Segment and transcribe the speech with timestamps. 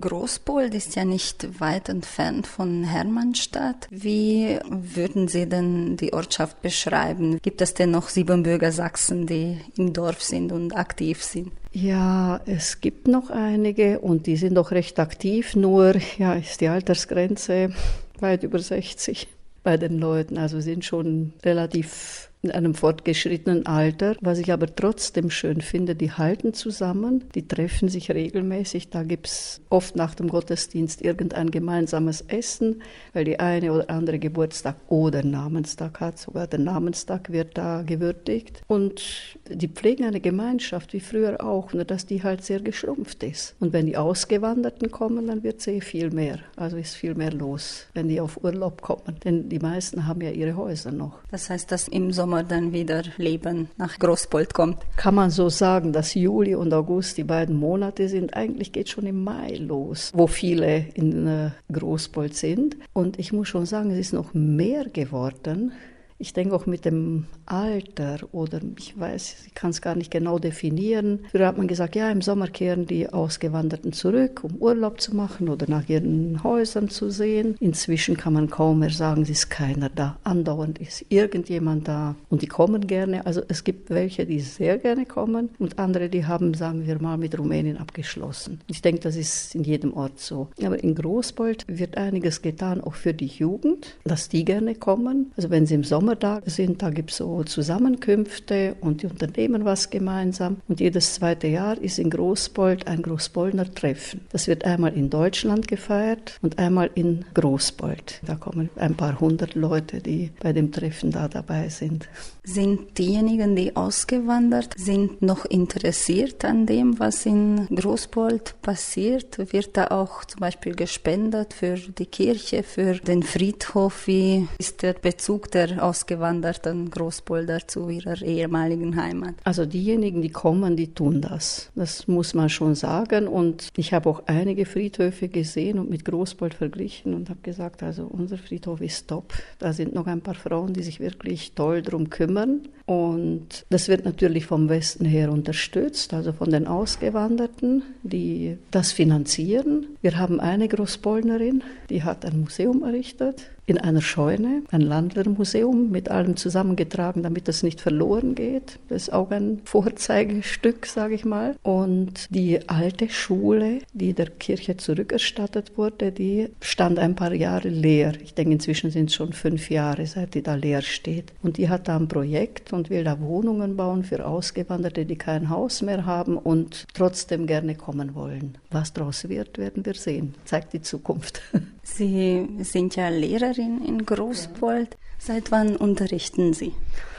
[0.00, 3.86] Großpold ist ja nicht weit entfernt von Hermannstadt.
[3.90, 7.38] Wie würden Sie denn die Ortschaft beschreiben?
[7.42, 11.52] Gibt es denn noch Siebenbürger Sachsen, die im Dorf sind und aktiv sind?
[11.72, 16.68] Ja, es gibt noch einige und die sind auch recht aktiv, nur ja, ist die
[16.68, 17.72] Altersgrenze
[18.18, 19.28] weit über 60
[19.62, 20.38] bei den Leuten.
[20.38, 24.16] Also sind schon relativ in einem fortgeschrittenen Alter.
[24.20, 28.88] Was ich aber trotzdem schön finde, die halten zusammen, die treffen sich regelmäßig.
[28.88, 32.82] Da gibt's oft nach dem Gottesdienst irgendein gemeinsames Essen,
[33.12, 36.18] weil die eine oder andere Geburtstag oder Namenstag hat.
[36.18, 38.62] Sogar der Namenstag wird da gewürdigt.
[38.66, 43.54] Und die pflegen eine Gemeinschaft, wie früher auch, nur dass die halt sehr geschrumpft ist.
[43.60, 46.38] Und wenn die Ausgewanderten kommen, dann wird sehr viel mehr.
[46.56, 49.16] Also ist viel mehr los, wenn die auf Urlaub kommen.
[49.24, 51.18] Denn die meisten haben ja ihre Häuser noch.
[51.30, 54.78] Das heißt, dass im Sommer Sommer dann wieder Leben nach Großpold kommt.
[54.94, 58.34] Kann man so sagen, dass Juli und August die beiden Monate sind?
[58.34, 62.76] Eigentlich geht schon im Mai los, wo viele in äh, Großpold sind.
[62.92, 65.72] Und ich muss schon sagen, es ist noch mehr geworden.
[66.20, 70.38] Ich denke auch mit dem Alter oder ich weiß, ich kann es gar nicht genau
[70.38, 71.20] definieren.
[71.30, 75.48] Früher hat man gesagt, ja, im Sommer kehren die Ausgewanderten zurück, um Urlaub zu machen
[75.48, 77.56] oder nach ihren Häusern zu sehen.
[77.58, 80.18] Inzwischen kann man kaum mehr sagen, es ist keiner da.
[80.22, 83.24] Andauernd ist irgendjemand da und die kommen gerne.
[83.24, 87.16] Also es gibt welche, die sehr gerne kommen und andere, die haben, sagen wir mal,
[87.16, 88.60] mit Rumänien abgeschlossen.
[88.66, 90.48] Ich denke, das ist in jedem Ort so.
[90.62, 95.32] Aber in Großbold wird einiges getan, auch für die Jugend, dass die gerne kommen.
[95.38, 96.82] Also wenn sie im Sommer da sind.
[96.82, 100.58] Da gibt es so Zusammenkünfte und die unternehmen was gemeinsam.
[100.68, 104.22] Und jedes zweite Jahr ist in Großbold ein Großboldner Treffen.
[104.30, 108.20] Das wird einmal in Deutschland gefeiert und einmal in Großbold.
[108.26, 112.08] Da kommen ein paar hundert Leute, die bei dem Treffen da dabei sind.
[112.44, 119.52] Sind diejenigen, die ausgewandert sind, noch interessiert an dem, was in Großbold passiert?
[119.52, 124.06] Wird da auch zum Beispiel gespendet für die Kirche, für den Friedhof?
[124.06, 129.34] Wie ist der Bezug der ausgewanderten Großbolder zu ihrer ehemaligen Heimat?
[129.44, 131.70] Also diejenigen, die kommen, die tun das.
[131.74, 133.28] Das muss man schon sagen.
[133.28, 138.04] Und ich habe auch einige Friedhöfe gesehen und mit Großbold verglichen und habe gesagt, also
[138.04, 139.34] unser Friedhof ist top.
[139.58, 142.62] Da sind noch ein paar Frauen, die sich wirklich toll drum kümmern.
[142.86, 149.86] Und das wird natürlich vom Westen her unterstützt, also von den Ausgewanderten, die das finanzieren.
[150.00, 156.10] Wir haben eine Großbollnerin, die hat ein Museum errichtet in einer Scheune, ein Landlermuseum mit
[156.10, 158.78] allem zusammengetragen, damit das nicht verloren geht.
[158.88, 161.56] Das ist auch ein Vorzeigestück, sage ich mal.
[161.62, 168.12] Und die alte Schule, die der Kirche zurückerstattet wurde, die stand ein paar Jahre leer.
[168.22, 171.32] Ich denke, inzwischen sind es schon fünf Jahre, seit die da leer steht.
[171.42, 175.50] Und die hat da ein Projekt und will da Wohnungen bauen für Ausgewanderte, die kein
[175.50, 178.58] Haus mehr haben und trotzdem gerne kommen wollen.
[178.70, 180.34] Was daraus wird, werden wir sehen.
[180.44, 181.40] Zeigt die Zukunft.
[181.82, 184.96] Sie sind ja Lehrerin in Großbold.
[185.18, 186.72] Seit wann unterrichten Sie?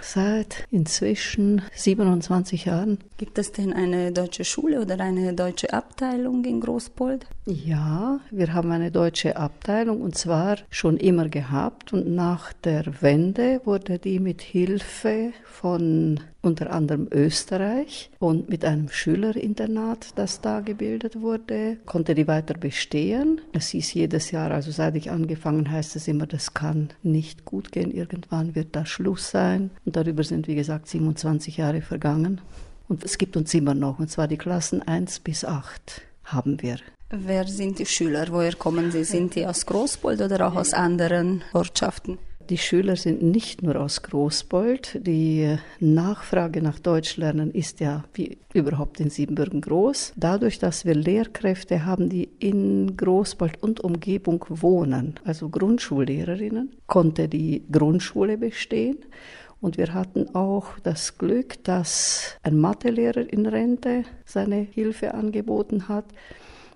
[0.00, 2.98] Seit inzwischen 27 Jahren.
[3.16, 7.26] Gibt es denn eine deutsche Schule oder eine deutsche Abteilung in Großbold?
[7.44, 13.60] Ja, wir haben eine deutsche Abteilung und zwar schon immer gehabt und nach der Wende
[13.64, 21.20] wurde die mit Hilfe von unter anderem Österreich und mit einem Schülerinternat, das da gebildet
[21.20, 23.40] wurde, konnte die weiter bestehen.
[23.52, 27.72] Es hieß jedes Jahr, also seit ich angefangen heißt es immer, das kann nicht gut
[27.72, 29.70] gehen, irgendwann wird da Schluss sein.
[29.84, 32.40] Und darüber sind, wie gesagt, 27 Jahre vergangen.
[32.88, 36.78] Und es gibt uns immer noch, und zwar die Klassen 1 bis 8 haben wir.
[37.10, 38.26] Wer sind die Schüler?
[38.30, 39.04] Woher kommen sie?
[39.04, 42.18] Sind die aus Großbold oder auch aus anderen Ortschaften?
[42.48, 45.00] Die Schüler sind nicht nur aus Großbold.
[45.04, 50.12] Die Nachfrage nach Deutschlernen ist ja wie überhaupt in Siebenbürgen groß.
[50.16, 57.64] Dadurch, dass wir Lehrkräfte haben, die in Großbold und Umgebung wohnen, also Grundschullehrerinnen, konnte die
[57.72, 58.98] Grundschule bestehen.
[59.60, 66.04] Und wir hatten auch das Glück, dass ein Mathelehrer in Rente seine Hilfe angeboten hat.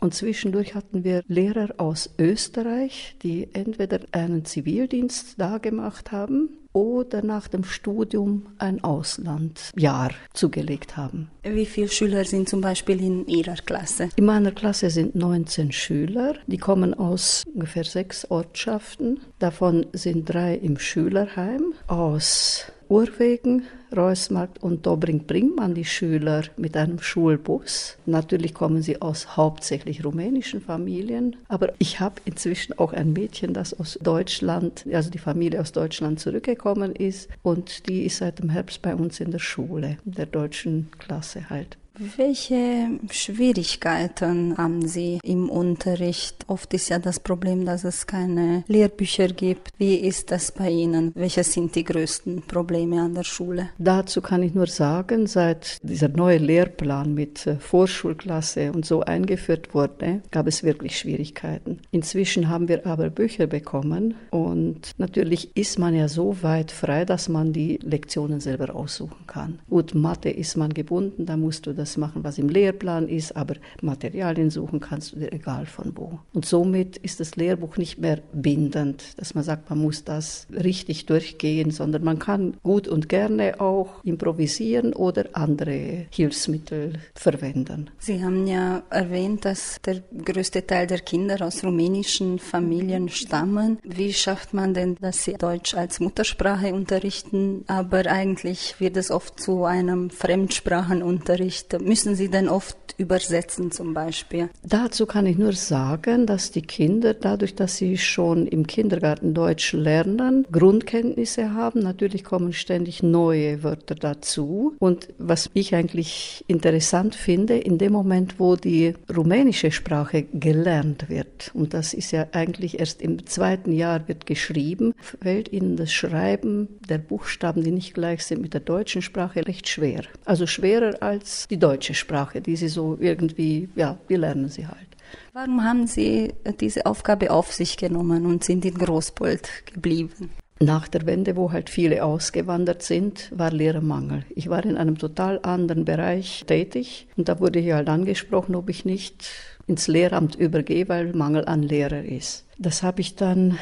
[0.00, 7.22] Und zwischendurch hatten wir Lehrer aus Österreich, die entweder einen Zivildienst da gemacht haben oder
[7.22, 11.30] nach dem Studium ein Auslandsjahr zugelegt haben.
[11.44, 14.08] Wie viele Schüler sind zum Beispiel in Ihrer Klasse?
[14.16, 16.34] In meiner Klasse sind 19 Schüler.
[16.48, 19.20] Die kommen aus ungefähr sechs Ortschaften.
[19.38, 23.64] Davon sind drei im Schülerheim aus Urwegen,
[23.96, 27.96] Reusmarkt und Dobring bringt man die Schüler mit einem Schulbus.
[28.06, 33.78] Natürlich kommen sie aus hauptsächlich rumänischen Familien, aber ich habe inzwischen auch ein Mädchen, das
[33.78, 38.82] aus Deutschland, also die Familie aus Deutschland zurückgekommen ist und die ist seit dem Herbst
[38.82, 41.78] bei uns in der Schule, in der deutschen Klasse halt.
[41.96, 46.44] Welche Schwierigkeiten haben Sie im Unterricht?
[46.48, 49.68] Oft ist ja das Problem, dass es keine Lehrbücher gibt.
[49.78, 51.12] Wie ist das bei Ihnen?
[51.14, 53.68] Welche sind die größten Probleme an der Schule?
[53.78, 59.72] Dazu kann ich nur sagen, seit dieser neue Lehrplan mit äh, Vorschulklasse und so eingeführt
[59.72, 61.78] wurde, gab es wirklich Schwierigkeiten.
[61.92, 67.28] Inzwischen haben wir aber Bücher bekommen und natürlich ist man ja so weit frei, dass
[67.28, 69.60] man die Lektionen selber aussuchen kann.
[69.70, 73.36] Gut, Mathe ist man gebunden, da musst du das das machen, was im Lehrplan ist,
[73.36, 76.18] aber Materialien suchen kannst du dir egal von wo.
[76.32, 81.04] Und somit ist das Lehrbuch nicht mehr bindend, dass man sagt, man muss das richtig
[81.04, 87.90] durchgehen, sondern man kann gut und gerne auch improvisieren oder andere Hilfsmittel verwenden.
[87.98, 93.78] Sie haben ja erwähnt, dass der größte Teil der Kinder aus rumänischen Familien stammen.
[93.82, 99.38] Wie schafft man denn, dass sie Deutsch als Muttersprache unterrichten, aber eigentlich wird es oft
[99.38, 104.48] zu einem Fremdsprachenunterricht müssen Sie denn oft übersetzen zum Beispiel?
[104.62, 109.72] Dazu kann ich nur sagen, dass die Kinder dadurch, dass sie schon im Kindergarten Deutsch
[109.72, 111.80] lernen, Grundkenntnisse haben.
[111.80, 114.74] Natürlich kommen ständig neue Wörter dazu.
[114.78, 121.50] Und was ich eigentlich interessant finde, in dem Moment, wo die rumänische Sprache gelernt wird,
[121.54, 126.68] und das ist ja eigentlich erst im zweiten Jahr wird geschrieben, fällt ihnen das Schreiben
[126.88, 130.02] der Buchstaben, die nicht gleich sind mit der deutschen Sprache, recht schwer.
[130.24, 134.88] Also schwerer als die deutsche Sprache, die sie so irgendwie, ja, die lernen sie halt.
[135.32, 140.30] Warum haben Sie diese Aufgabe auf sich genommen und sind in Großbold geblieben?
[140.60, 144.24] Nach der Wende, wo halt viele ausgewandert sind, war Lehrermangel.
[144.34, 148.68] Ich war in einem total anderen Bereich tätig und da wurde ich halt angesprochen, ob
[148.68, 149.26] ich nicht
[149.66, 152.44] ins Lehramt übergehe, weil Mangel an Lehrer ist.
[152.58, 153.58] Das habe ich dann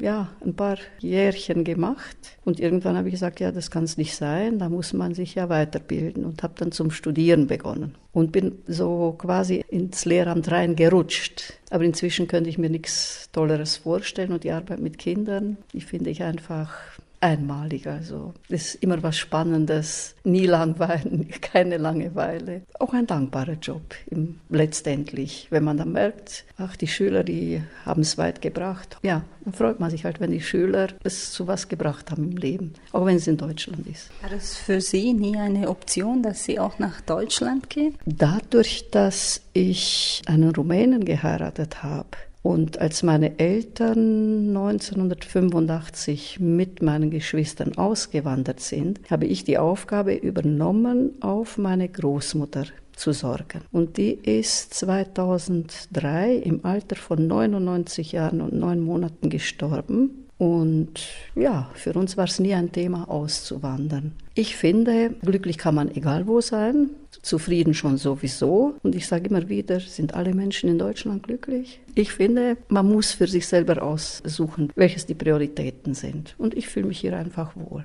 [0.00, 4.14] ja ein paar Jährchen gemacht und irgendwann habe ich gesagt, ja, das kann es nicht
[4.14, 8.58] sein, da muss man sich ja weiterbilden und habe dann zum Studieren begonnen und bin
[8.66, 11.54] so quasi ins Lehramt reingerutscht.
[11.70, 16.10] Aber inzwischen könnte ich mir nichts Tolleres vorstellen und die Arbeit mit Kindern, die finde
[16.10, 16.72] ich einfach
[17.20, 17.86] einmalig.
[17.86, 22.62] Also es ist immer was Spannendes, nie langweilen, keine Langeweile.
[22.78, 28.02] Auch ein dankbarer Job im, letztendlich, wenn man dann merkt, ach, die Schüler, die haben
[28.02, 28.98] es weit gebracht.
[29.02, 32.36] Ja, dann freut man sich halt, wenn die Schüler es zu was gebracht haben im
[32.36, 34.10] Leben, auch wenn es in Deutschland ist.
[34.22, 37.94] War das für Sie nie eine Option, dass Sie auch nach Deutschland gehen?
[38.04, 42.08] Dadurch, dass ich einen Rumänen geheiratet habe,
[42.42, 51.10] und als meine Eltern 1985 mit meinen Geschwistern ausgewandert sind, habe ich die Aufgabe übernommen,
[51.20, 53.62] auf meine Großmutter zu sorgen.
[53.72, 60.27] Und die ist 2003 im Alter von 99 Jahren und neun Monaten gestorben.
[60.38, 61.00] Und
[61.34, 64.12] ja, für uns war es nie ein Thema, auszuwandern.
[64.34, 66.90] Ich finde, glücklich kann man egal wo sein,
[67.22, 68.76] zufrieden schon sowieso.
[68.84, 71.80] Und ich sage immer wieder, sind alle Menschen in Deutschland glücklich?
[71.96, 76.36] Ich finde, man muss für sich selber aussuchen, welches die Prioritäten sind.
[76.38, 77.84] Und ich fühle mich hier einfach wohl.